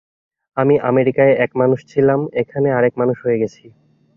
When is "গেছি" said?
3.41-3.65